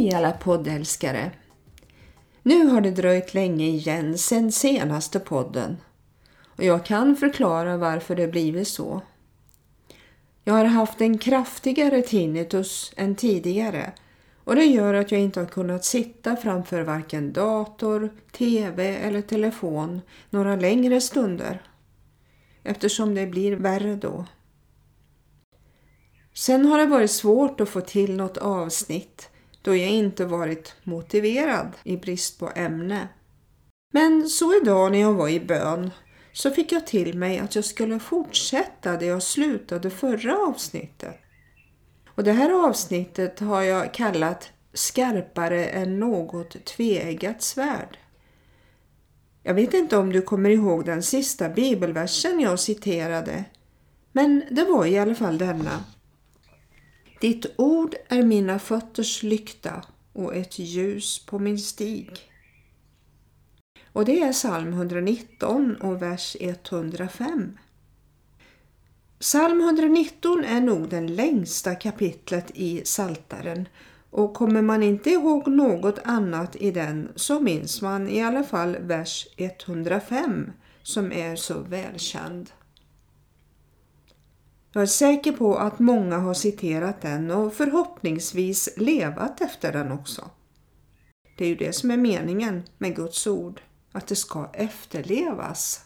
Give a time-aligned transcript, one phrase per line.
[0.00, 1.30] Hej alla poddälskare!
[2.42, 5.76] Nu har det dröjt länge igen sen senaste podden
[6.56, 9.00] och jag kan förklara varför det blivit så.
[10.44, 13.92] Jag har haft en kraftigare tinnitus än tidigare
[14.44, 20.00] och det gör att jag inte har kunnat sitta framför varken dator, tv eller telefon
[20.30, 21.62] några längre stunder
[22.62, 24.24] eftersom det blir värre då.
[26.34, 29.30] Sen har det varit svårt att få till något avsnitt
[29.62, 33.08] då jag inte varit motiverad i brist på ämne.
[33.92, 35.90] Men så idag när jag var i bön
[36.32, 41.16] så fick jag till mig att jag skulle fortsätta där jag slutade förra avsnittet.
[42.14, 47.98] Och det här avsnittet har jag kallat Skarpare än något tveeggat svärd.
[49.42, 53.44] Jag vet inte om du kommer ihåg den sista bibelversen jag citerade,
[54.12, 55.84] men det var i alla fall denna.
[57.20, 62.10] Ditt ord är mina fötters lykta och ett ljus på min stig.
[63.92, 67.58] Och det är psalm 119 och vers 105.
[69.18, 73.68] Psalm 119 är nog den längsta kapitlet i Saltaren
[74.10, 78.76] och kommer man inte ihåg något annat i den så minns man i alla fall
[78.80, 82.50] vers 105 som är så välkänd.
[84.72, 90.30] Jag är säker på att många har citerat den och förhoppningsvis levat efter den också.
[91.36, 93.60] Det är ju det som är meningen med Guds ord,
[93.92, 95.84] att det ska efterlevas.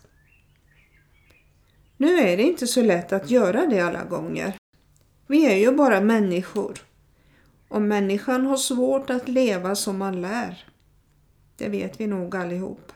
[1.97, 4.57] Nu är det inte så lätt att göra det alla gånger.
[5.27, 6.79] Vi är ju bara människor
[7.69, 10.69] och människan har svårt att leva som man lär.
[11.57, 12.93] Det vet vi nog allihop.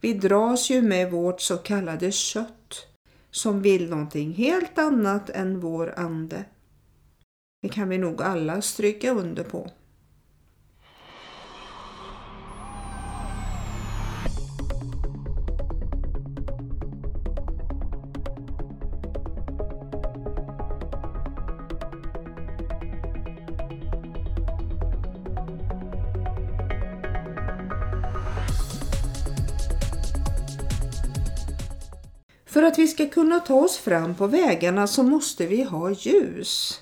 [0.00, 2.91] Vi dras ju med vårt så kallade kött
[3.32, 6.44] som vill någonting helt annat än vår ande.
[7.62, 9.70] Det kan vi nog alla stryka under på.
[32.72, 36.80] Att vi ska kunna ta oss fram på vägarna så måste vi ha ljus.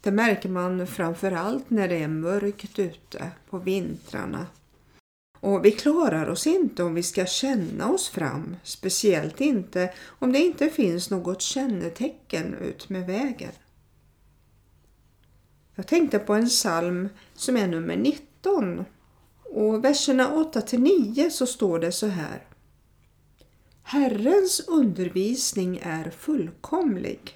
[0.00, 4.46] Det märker man framförallt när det är mörkt ute på vintrarna.
[5.40, 10.38] Och vi klarar oss inte om vi ska känna oss fram, speciellt inte om det
[10.38, 13.52] inte finns något kännetecken ut med vägen.
[15.74, 18.84] Jag tänkte på en psalm som är nummer 19
[19.42, 22.55] och verserna 8 till 9 så står det så här.
[23.88, 27.34] Herrens undervisning är fullkomlig.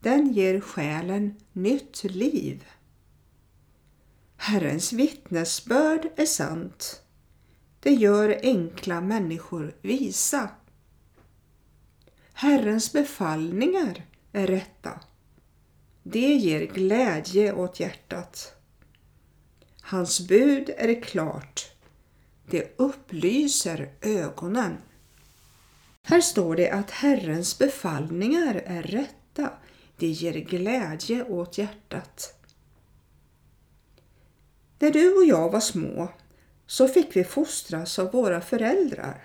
[0.00, 2.64] Den ger själen nytt liv.
[4.36, 7.02] Herrens vittnesbörd är sant.
[7.80, 10.50] Det gör enkla människor visa.
[12.32, 15.00] Herrens befallningar är rätta.
[16.02, 18.54] Det ger glädje åt hjärtat.
[19.80, 21.72] Hans bud är klart.
[22.50, 24.76] Det upplyser ögonen.
[26.08, 29.52] Här står det att Herrens befallningar är rätta.
[29.96, 32.34] Det ger glädje åt hjärtat.
[34.78, 36.08] När du och jag var små
[36.66, 39.24] så fick vi fostras av våra föräldrar.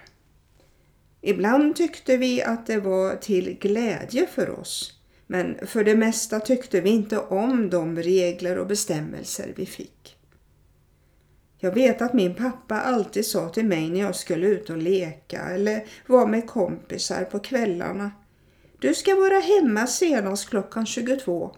[1.21, 6.81] Ibland tyckte vi att det var till glädje för oss, men för det mesta tyckte
[6.81, 9.92] vi inte om de regler och bestämmelser vi fick.
[11.63, 15.41] Jag vet att min pappa alltid sa till mig när jag skulle ut och leka
[15.41, 18.11] eller vara med kompisar på kvällarna.
[18.79, 21.55] Du ska vara hemma senast klockan 22.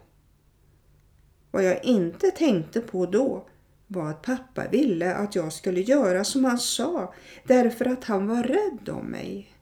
[1.51, 3.47] Vad jag inte tänkte på då
[3.87, 7.13] var att pappa ville att jag skulle göra som han sa
[7.43, 9.53] därför att han var rädd om mig.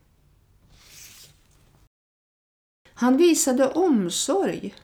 [2.94, 4.74] Han visade omsorg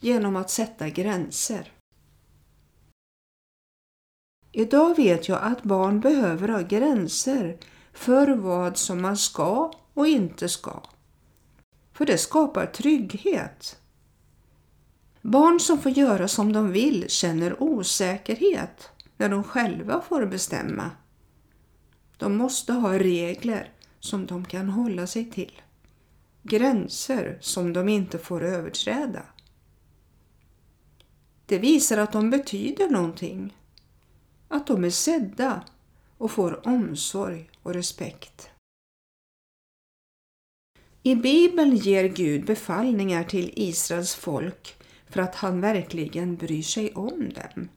[0.00, 1.72] genom att sätta gränser.
[4.52, 7.58] Idag vet jag att barn behöver ha gränser
[7.92, 10.82] för vad som man ska och inte ska.
[11.92, 13.80] För det skapar trygghet.
[15.22, 20.90] Barn som får göra som de vill känner osäkerhet när de själva får bestämma.
[22.16, 25.62] De måste ha regler som de kan hålla sig till.
[26.42, 29.22] Gränser som de inte får överträda.
[31.46, 33.56] Det visar att de betyder någonting
[34.50, 35.64] att de är sedda
[36.18, 38.50] och får omsorg och respekt.
[41.02, 44.76] I Bibeln ger Gud befallningar till Israels folk
[45.08, 47.68] för att han verkligen bryr sig om dem.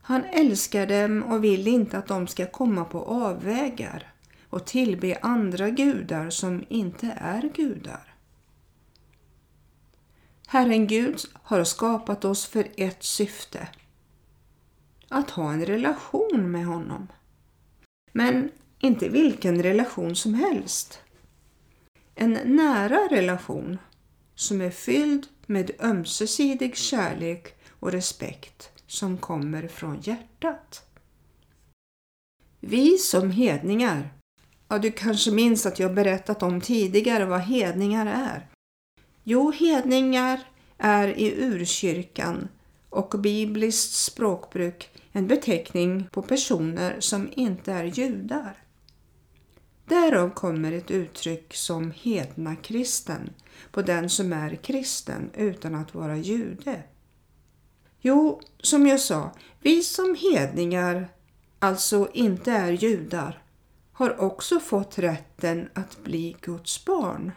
[0.00, 4.12] Han älskar dem och vill inte att de ska komma på avvägar
[4.50, 8.14] och tillbe andra gudar som inte är gudar.
[10.46, 13.68] Herren Gud har skapat oss för ett syfte.
[15.14, 17.08] Att ha en relation med honom.
[18.12, 21.00] Men inte vilken relation som helst.
[22.14, 23.78] En nära relation
[24.34, 30.82] som är fylld med ömsesidig kärlek och respekt som kommer från hjärtat.
[32.60, 34.12] Vi som hedningar,
[34.68, 38.48] ja du kanske minns att jag berättat om tidigare vad hedningar är.
[39.24, 40.40] Jo, hedningar
[40.78, 42.48] är i urkyrkan
[42.90, 48.56] och bibliskt språkbruk en beteckning på personer som inte är judar.
[49.84, 53.30] Därav kommer ett uttryck som hedna kristen
[53.70, 56.82] på den som är kristen utan att vara jude.
[58.00, 61.08] Jo, som jag sa, vi som hedningar,
[61.58, 63.42] alltså inte är judar,
[63.92, 67.32] har också fått rätten att bli Guds barn.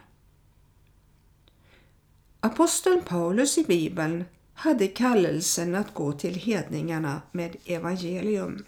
[2.40, 4.24] Aposteln Paulus i Bibeln
[4.58, 8.64] hade kallelsen att gå till hedningarna med evangelium.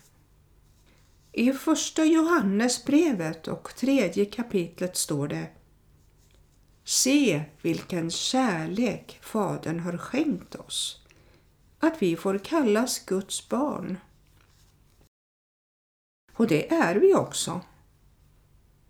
[1.33, 5.49] I första Johannesbrevet och tredje kapitlet står det
[6.85, 11.05] Se vilken kärlek Fadern har skänkt oss,
[11.79, 13.99] att vi får kallas Guds barn.
[16.33, 17.61] Och det är vi också.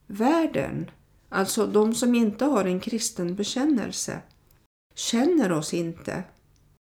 [0.06, 0.90] Världen,
[1.28, 4.22] alltså de som inte har en kristen bekännelse,
[4.94, 6.24] känner oss inte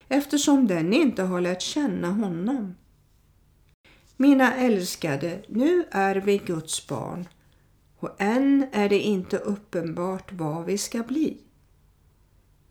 [0.10, 2.76] eftersom den inte har lärt känna honom.
[4.18, 7.28] Mina älskade, nu är vi Guds barn
[8.00, 11.38] och än är det inte uppenbart vad vi ska bli.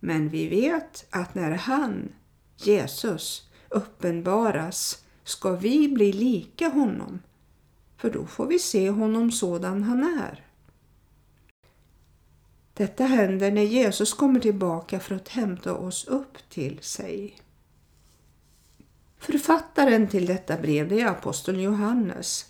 [0.01, 2.13] Men vi vet att när han,
[2.57, 7.23] Jesus, uppenbaras ska vi bli lika honom,
[7.97, 10.48] för då får vi se honom sådan han är.
[12.79, 17.37] Detta händer när Jesus kommer tillbaka för att hämta oss upp till sig.
[19.19, 22.47] Författaren till detta brev är aposteln Johannes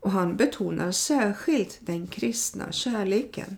[0.00, 3.56] och han betonar särskilt den kristna kärleken.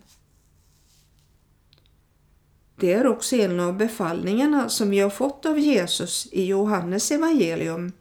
[2.77, 7.93] Det är också en av befallningarna som vi har fått av Jesus i Johannes evangelium,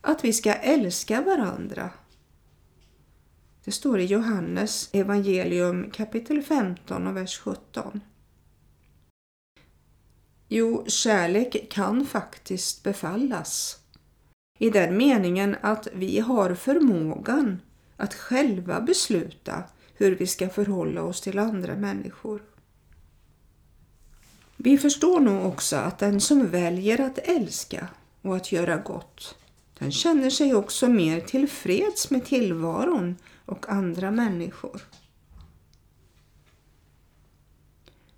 [0.00, 1.90] att vi ska älska varandra.
[3.68, 8.00] Det står i Johannes evangelium kapitel 15 och vers 17.
[10.48, 13.78] Jo, kärlek kan faktiskt befallas.
[14.58, 17.60] I den meningen att vi har förmågan
[17.96, 19.62] att själva besluta
[19.94, 22.42] hur vi ska förhålla oss till andra människor.
[24.56, 27.88] Vi förstår nog också att den som väljer att älska
[28.22, 29.36] och att göra gott,
[29.78, 33.16] den känner sig också mer tillfreds med tillvaron
[33.48, 34.82] och andra människor.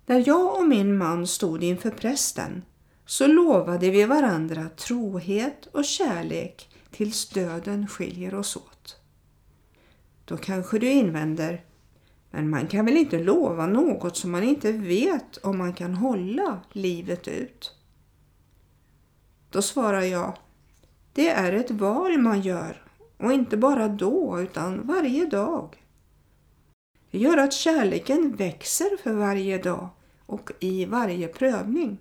[0.05, 2.61] När jag och min man stod inför prästen
[3.05, 9.01] så lovade vi varandra trohet och kärlek tills döden skiljer oss åt.
[10.25, 11.65] Då kanske du invänder,
[12.31, 16.61] men man kan väl inte lova något som man inte vet om man kan hålla
[16.71, 17.75] livet ut?
[19.49, 20.37] Då svarar jag,
[21.13, 22.90] det är ett val man gör
[23.21, 25.83] och inte bara då utan varje dag.
[27.11, 29.89] Det gör att kärleken växer för varje dag
[30.25, 31.97] och i varje prövning.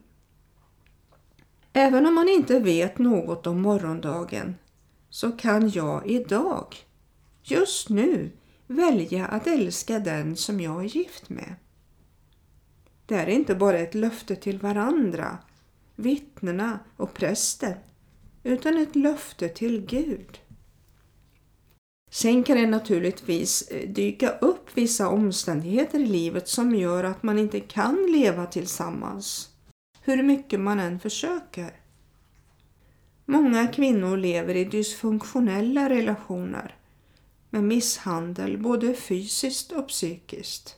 [1.72, 4.54] Även om man inte vet något om morgondagen
[5.10, 6.76] så kan jag idag,
[7.42, 8.30] just nu,
[8.66, 11.54] välja att älska den som jag är gift med.
[13.06, 15.38] Det är inte bara ett löfte till varandra,
[15.96, 17.74] vittnena och prästen,
[18.42, 20.38] utan ett löfte till Gud.
[22.10, 27.38] Sen kan det naturligtvis eh, dyka upp vissa omständigheter i livet som gör att man
[27.38, 29.48] inte kan leva tillsammans,
[30.02, 31.70] hur mycket man än försöker.
[33.26, 36.76] Många kvinnor lever i dysfunktionella relationer
[37.50, 40.76] med misshandel både fysiskt och psykiskt.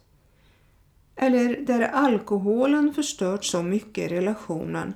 [1.16, 4.94] Eller där alkoholen förstört så mycket i relationen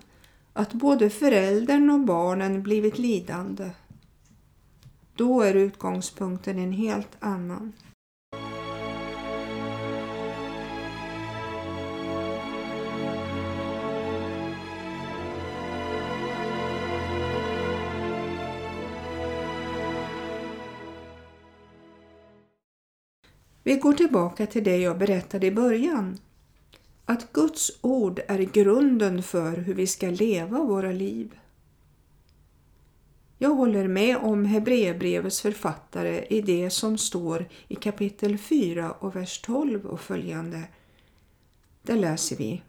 [0.53, 3.71] att både föräldern och barnen blivit lidande.
[5.17, 7.73] Då är utgångspunkten en helt annan.
[23.63, 26.19] Vi går tillbaka till det jag berättade i början.
[27.05, 31.35] att Guds ord är grunden för hur vi ska leva våra liv.
[33.39, 39.41] Jag håller med om Hebreerbrevets författare i det som står i kapitel 4 och vers
[39.41, 40.63] 12 och följande.
[41.83, 42.63] Där läser vi.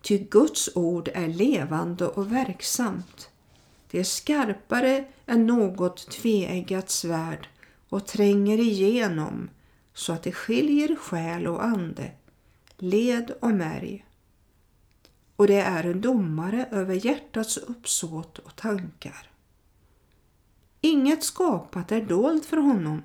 [0.00, 3.30] Ty Guds ord är levande och verksamt.
[3.90, 7.48] Det är skarpare än något tveeggat svärd
[7.88, 9.50] och tränger igenom
[9.94, 12.10] så att det skiljer själ och ande,
[12.76, 14.04] led och märg.
[15.38, 19.30] Och det är en domare över hjärtats uppsåt och tankar.
[20.80, 23.02] Inget skapat är dolt för honom,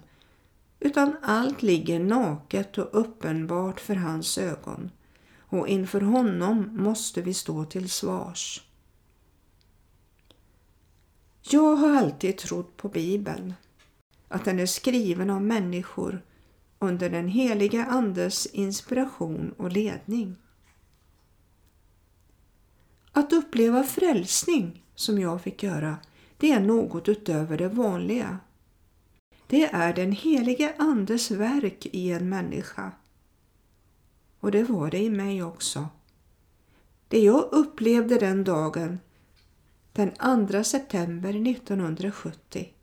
[0.79, 4.91] utan allt ligger naket och uppenbart för hans ögon
[5.37, 8.63] och inför honom måste vi stå till svars.
[11.41, 13.53] Jag har alltid trott på Bibeln,
[14.27, 16.21] att den är skriven av människor
[16.79, 20.35] under den heliga Andes inspiration och ledning.
[23.15, 25.97] Att uppleva frälsning, som jag fick göra,
[26.37, 28.39] det är något utöver det vanliga.
[29.47, 32.91] Det är den helige Andes verk i en människa.
[34.39, 35.87] Och det var det i mig också.
[37.07, 38.99] Det jag upplevde den dagen,
[39.91, 42.73] den 2 september 1970,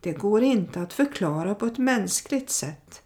[0.00, 3.02] det går inte att förklara på ett mänskligt sätt.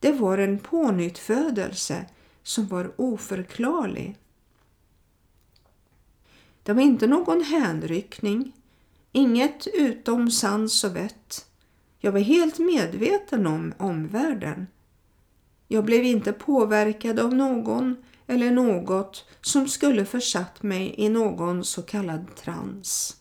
[0.00, 2.06] Det var en pånyttfödelse
[2.42, 4.16] som var oförklarlig.
[6.64, 8.52] Det var inte någon hänryckning,
[9.12, 11.46] inget utom sans och vett.
[11.98, 14.66] Jag var helt medveten om omvärlden.
[15.68, 21.82] Jag blev inte påverkad av någon eller något som skulle försatt mig i någon så
[21.82, 23.16] kallad trans.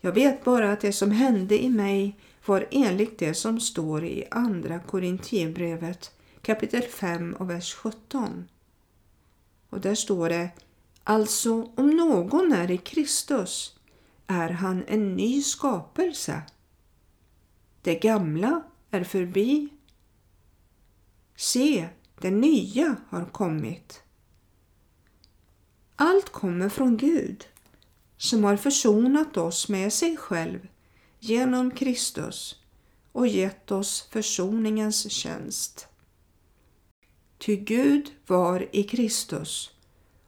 [0.00, 2.16] Jag vet bara att det som hände i mig
[2.46, 6.10] var enligt det som står i Andra Korintierbrevet
[6.42, 8.48] kapitel 5 och vers 17.
[9.70, 10.50] Och där står det
[11.04, 13.76] Alltså om någon är i Kristus
[14.26, 16.42] är han en ny skapelse.
[17.82, 19.68] Det gamla är förbi.
[21.36, 21.88] Se,
[22.20, 24.02] det nya har kommit.
[25.96, 27.44] Allt kommer från Gud
[28.16, 30.68] som har försonat oss med sig själv
[31.18, 32.62] genom Kristus
[33.12, 35.86] och gett oss försoningens tjänst.
[37.38, 39.70] Ty Gud var i Kristus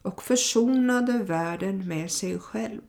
[0.05, 2.83] och försonade världen med sig själv.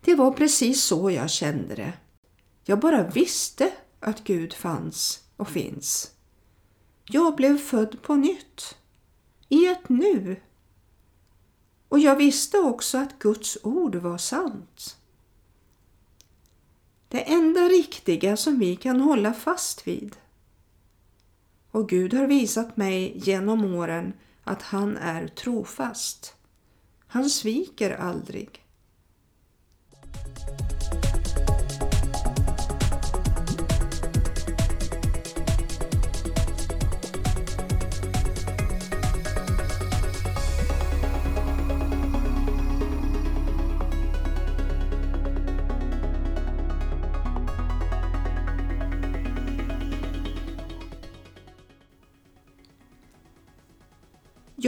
[0.00, 1.92] Det var precis så jag kände det.
[2.64, 6.12] Jag bara visste att Gud fanns och finns.
[7.04, 8.76] Jag blev född på nytt,
[9.48, 10.40] i ett nu.
[11.88, 14.96] Och jag visste också att Guds ord var sant.
[17.08, 20.16] Det enda riktiga som vi kan hålla fast vid.
[21.70, 24.12] Och Gud har visat mig genom åren
[24.48, 26.34] att han är trofast.
[27.06, 28.67] Han sviker aldrig.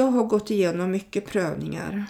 [0.00, 2.04] Jag har gått igenom mycket prövningar.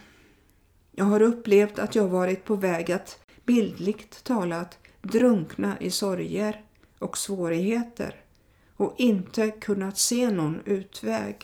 [0.93, 6.65] Jag har upplevt att jag varit på väg att bildligt talat drunkna i sorger
[6.99, 8.15] och svårigheter
[8.77, 11.37] och inte kunnat se någon utväg.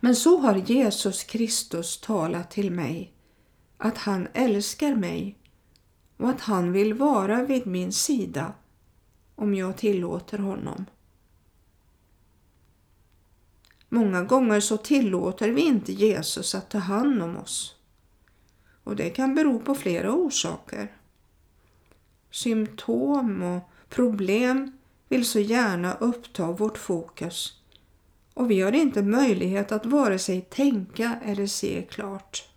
[0.00, 3.12] Men så har Jesus Kristus talat till mig
[3.76, 5.38] att han älskar mig
[6.16, 8.52] och att han vill vara vid min sida
[9.34, 10.84] om jag tillåter honom.
[13.88, 17.74] Många gånger så tillåter vi inte Jesus att ta hand om oss.
[18.84, 20.92] Och det kan bero på flera orsaker.
[22.30, 24.72] Symptom och problem
[25.08, 27.58] vill så gärna uppta vårt fokus
[28.38, 32.48] och vi har inte möjlighet att vare sig tänka eller se klart.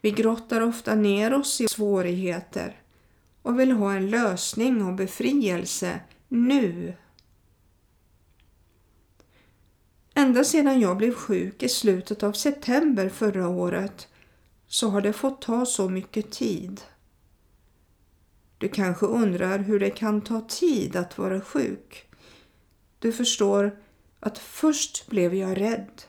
[0.00, 2.76] Vi grottar ofta ner oss i svårigheter
[3.42, 6.94] och vill ha en lösning och befrielse nu
[10.18, 14.08] Ända sedan jag blev sjuk i slutet av september förra året
[14.66, 16.80] så har det fått ta så mycket tid.
[18.58, 22.08] Du kanske undrar hur det kan ta tid att vara sjuk.
[22.98, 23.78] Du förstår
[24.20, 26.02] att först blev jag rädd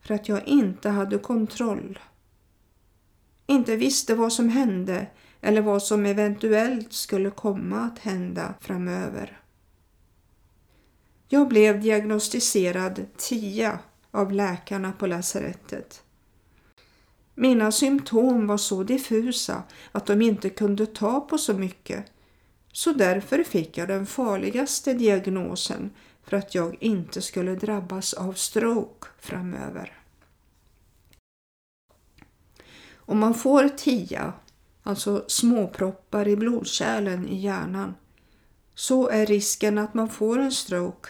[0.00, 1.98] för att jag inte hade kontroll.
[3.46, 5.06] Inte visste vad som hände
[5.40, 9.40] eller vad som eventuellt skulle komma att hända framöver.
[11.28, 13.78] Jag blev diagnostiserad TIA
[14.10, 16.02] av läkarna på lasarettet.
[17.34, 22.04] Mina symptom var så diffusa att de inte kunde ta på så mycket.
[22.72, 25.90] Så därför fick jag den farligaste diagnosen
[26.22, 29.92] för att jag inte skulle drabbas av stroke framöver.
[32.94, 34.32] Om man får TIA,
[34.82, 37.94] alltså småproppar i blodkärlen i hjärnan,
[38.74, 41.08] så är risken att man får en stroke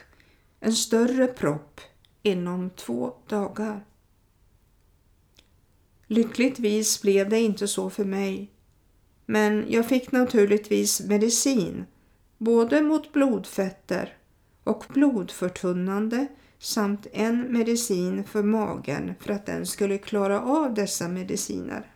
[0.67, 1.81] en större propp
[2.23, 3.85] inom två dagar.
[6.07, 8.51] Lyckligtvis blev det inte så för mig.
[9.27, 11.85] Men jag fick naturligtvis medicin,
[12.39, 14.17] både mot blodfetter
[14.65, 16.27] och blodförtunnande
[16.59, 21.95] samt en medicin för magen för att den skulle klara av dessa mediciner.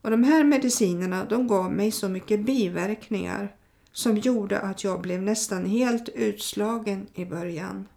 [0.00, 3.56] Och de här medicinerna de gav mig så mycket biverkningar
[3.94, 7.88] som gjorde att jag blev nästan helt utslagen i början.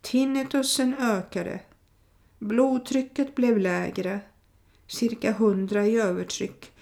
[0.00, 1.60] Tinnitusen ökade,
[2.38, 4.20] blodtrycket blev lägre,
[4.86, 6.72] cirka 100 i övertryck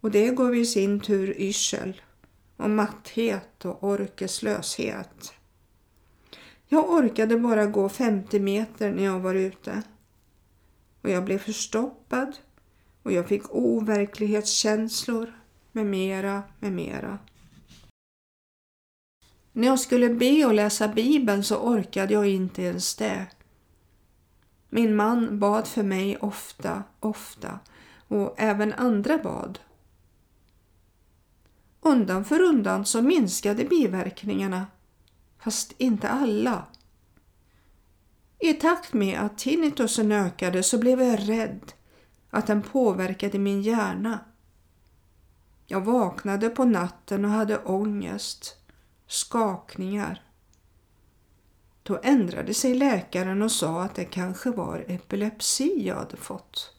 [0.00, 2.00] och det gav i sin tur yrsel
[2.56, 5.32] och matthet och orkeslöshet.
[6.68, 9.82] Jag orkade bara gå 50 meter när jag var ute.
[11.02, 12.36] Och jag blev förstoppad
[13.02, 15.32] och jag fick overklighetskänslor
[15.76, 17.18] med mera, med mera.
[19.52, 23.26] När jag skulle be och läsa Bibeln så orkade jag inte ens det.
[24.68, 27.58] Min man bad för mig ofta, ofta
[28.08, 29.58] och även andra bad.
[31.80, 34.66] Undan för undan så minskade biverkningarna,
[35.38, 36.64] fast inte alla.
[38.38, 41.72] I takt med att tinnitusen ökade så blev jag rädd
[42.30, 44.20] att den påverkade min hjärna.
[45.66, 48.56] Jag vaknade på natten och hade ångest,
[49.06, 50.22] skakningar.
[51.82, 56.74] Då ändrade sig läkaren och sa att det kanske var epilepsi jag hade fått.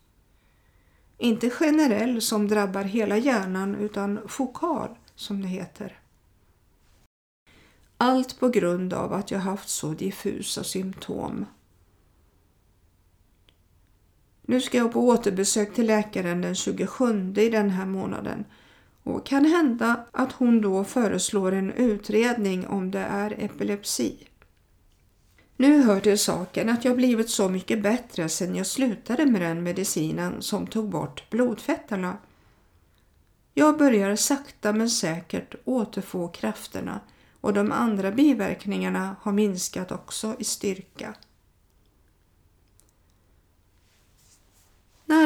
[1.18, 6.00] Inte generell som drabbar hela hjärnan utan fokal som det heter.
[7.98, 11.46] Allt på grund av att jag haft så diffusa symptom.
[14.42, 18.46] Nu ska jag på återbesök till läkaren den 27 i den här månaden
[19.08, 24.28] och kan hända att hon då föreslår en utredning om det är epilepsi.
[25.58, 29.64] Nu hör till saken att jag blivit så mycket bättre sedan jag slutade med den
[29.64, 32.18] medicinen som tog bort blodfetterna.
[33.54, 37.00] Jag börjar sakta men säkert återfå krafterna
[37.42, 41.14] och de andra biverkningarna har minskat också i styrka.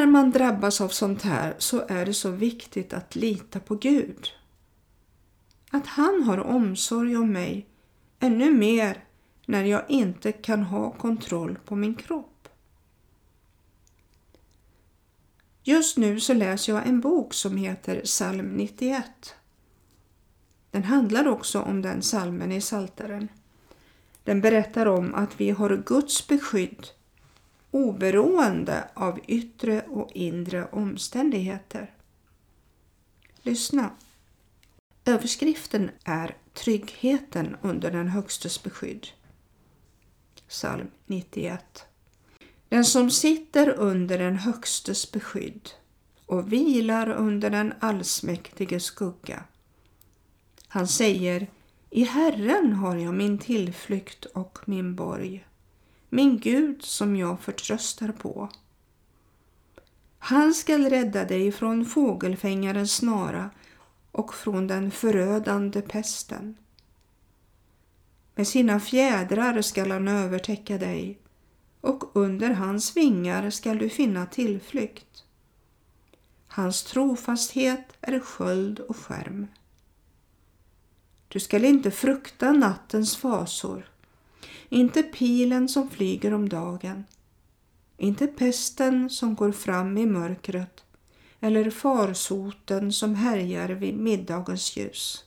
[0.02, 4.28] När man drabbas av sånt här så är det så viktigt att lita på Gud.
[5.70, 7.66] Att han har omsorg om mig
[8.18, 9.04] ännu mer
[9.46, 12.48] när jag inte kan ha kontroll på min kropp.
[15.62, 19.34] Just nu så läser jag en bok som heter Psalm 91.
[20.70, 23.28] Den handlar också om den salmen i Salteren.
[24.24, 26.86] Den berättar om att vi har Guds beskydd
[27.72, 31.90] oberoende av yttre och inre omständigheter.
[33.42, 33.90] Lyssna.
[35.04, 39.06] Överskriften är Tryggheten under den Högstes beskydd.
[40.48, 41.86] Psalm 91.
[42.68, 45.70] Den som sitter under den Högstes beskydd
[46.26, 49.44] och vilar under den allsmäktiges skugga.
[50.68, 51.46] Han säger,
[51.90, 55.44] i Herren har jag min tillflykt och min borg
[56.14, 58.48] min Gud som jag förtröstar på.
[60.18, 63.50] Han skall rädda dig från fågelfängarens snara
[64.10, 66.56] och från den förödande pesten.
[68.34, 71.18] Med sina fjädrar skall han övertäcka dig
[71.80, 75.24] och under hans vingar skall du finna tillflykt.
[76.46, 79.46] Hans trofasthet är sköld och skärm.
[81.28, 83.91] Du skall inte frukta nattens fasor
[84.72, 87.04] inte pilen som flyger om dagen.
[87.96, 90.84] Inte pesten som går fram i mörkret
[91.40, 95.24] eller farsoten som härjar vid middagens ljus.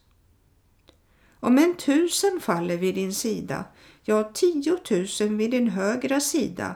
[1.39, 3.65] Om en tusen faller vid din sida,
[4.03, 6.75] ja tiotusen vid din högra sida,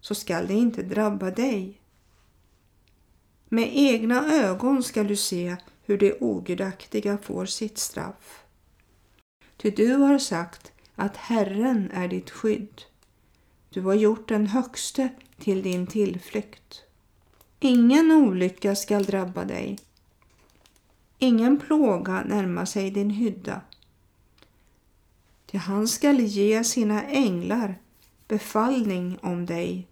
[0.00, 1.80] så skall det inte drabba dig.
[3.48, 8.44] Med egna ögon skall du se hur de ogudaktiga får sitt straff.
[9.56, 12.82] Ty du har sagt, att Herren är ditt skydd.
[13.70, 16.82] Du har gjort den högste till din tillflykt.
[17.60, 19.78] Ingen olycka skall drabba dig.
[21.18, 23.60] Ingen plåga närma sig din hydda.
[25.46, 27.78] Till han skall ge sina änglar
[28.28, 29.88] befallning om dig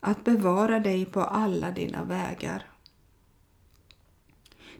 [0.00, 2.66] att bevara dig på alla dina vägar.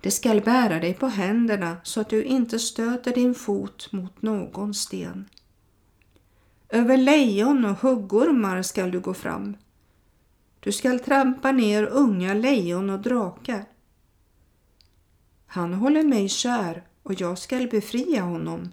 [0.01, 4.75] De skall bära dig på händerna så att du inte stöter din fot mot någon
[4.75, 5.29] sten.
[6.77, 9.57] Över lejon och huggormar skall du gå fram.
[10.61, 13.65] Du skall trampa ner unga lejon och drakar.
[15.47, 18.73] Han håller mig kär och jag skall befria honom.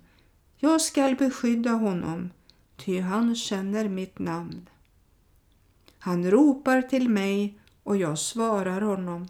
[0.58, 2.30] Jag skall beskydda honom,
[2.78, 4.70] ty han känner mitt namn.
[6.00, 9.28] Han ropar till mig och jag svarar honom.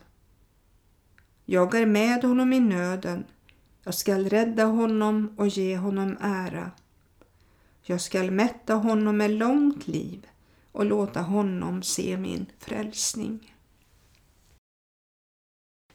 [1.46, 3.24] Jag är med honom i nöden.
[3.84, 6.72] Jag skall rädda honom och ge honom ära.
[7.86, 10.28] Jag skall mätta honom med långt liv
[10.72, 13.56] och låta honom se min frälsning.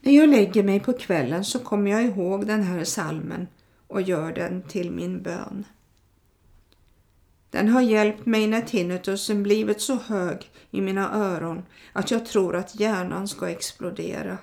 [0.00, 3.48] När jag lägger mig på kvällen så kommer jag ihåg den här salmen
[3.86, 5.64] och gör den till min bön.
[7.50, 12.56] Den har hjälpt mig när tinnitusen blivit så hög i mina öron att jag tror
[12.56, 14.38] att hjärnan ska explodera.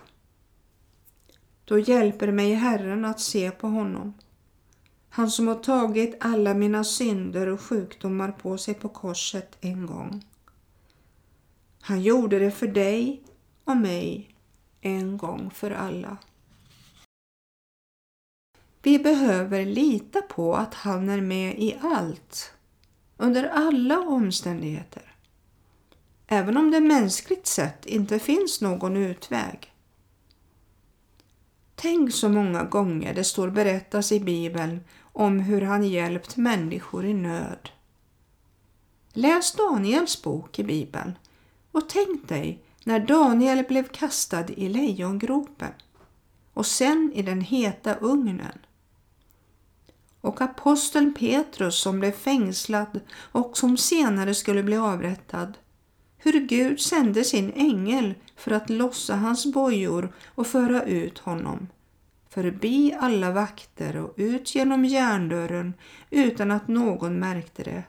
[1.65, 4.13] Då hjälper mig Herren att se på honom.
[5.15, 10.25] Han som har tagit alla mina synder och sjukdomar på sig på korset en gång.
[11.82, 13.23] Han gjorde det för dig
[13.63, 14.36] och mig
[14.82, 16.17] en gång för alla.
[18.82, 22.54] Vi behöver lita på att han är med i allt,
[23.17, 25.15] under alla omständigheter.
[26.28, 29.71] Även om det mänskligt sett inte finns någon utväg.
[31.75, 34.80] Tänk så många gånger det står berättas i Bibeln
[35.15, 37.69] om hur han hjälpt människor i nöd.
[39.13, 41.17] Läs Daniels bok i Bibeln
[41.71, 45.71] och tänk dig när Daniel blev kastad i lejongropen
[46.54, 48.60] och sen i den heta ugnen.
[50.21, 55.58] Och aposteln Petrus som blev fängslad och som senare skulle bli avrättad.
[56.17, 61.67] Hur Gud sände sin ängel för att lossa hans bojor och föra ut honom
[62.36, 65.74] förbi alla vakter och ut genom järndörren
[66.10, 67.84] utan att någon märkte det.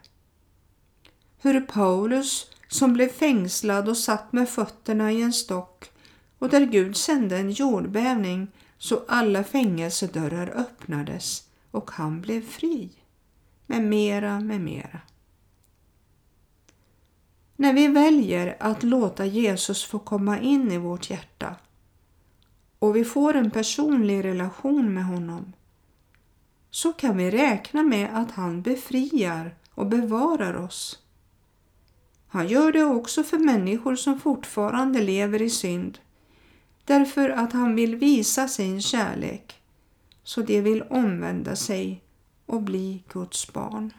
[1.39, 5.91] Hur Paulus, som blev fängslad och satt med fötterna i en stock
[6.39, 12.91] och där Gud sände en jordbävning så alla fängelsedörrar öppnades och han blev fri.
[13.67, 15.01] Med mera, med mera.
[17.57, 21.57] När vi väljer att låta Jesus få komma in i vårt hjärta
[22.79, 25.53] och vi får en personlig relation med honom
[26.71, 31.03] så kan vi räkna med att han befriar och bevarar oss.
[32.29, 35.99] Han gör det också för människor som fortfarande lever i synd
[36.85, 39.61] därför att han vill visa sin kärlek
[40.23, 42.03] så de vill omvända sig
[42.47, 43.93] och bli Guds barn.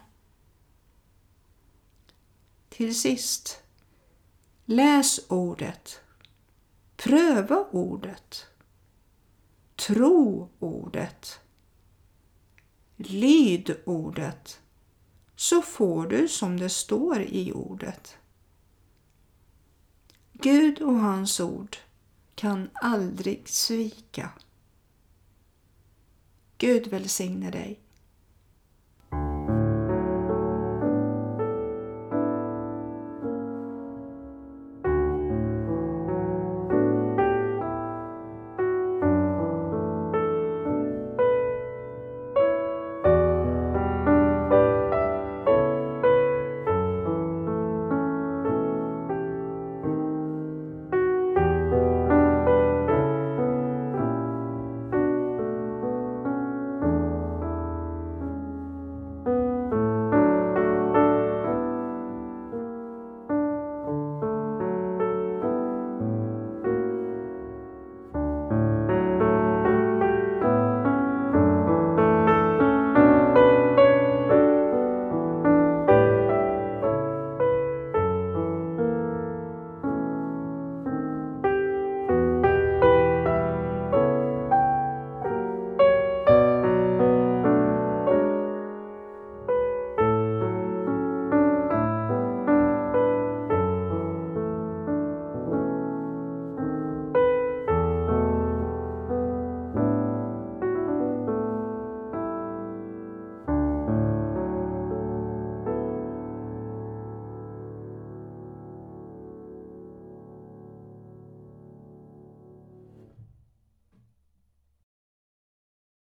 [2.70, 3.62] Till sist,
[4.66, 6.02] läs ordet.
[6.96, 8.48] Pröva ordet.
[9.78, 11.40] Tro ordet.
[12.96, 14.62] Lyd ordet
[15.36, 18.18] så får du som det står i ordet.
[20.34, 21.78] Gud och hans ord
[22.36, 24.30] kan aldrig svika.
[26.58, 27.80] Gud välsigne dig.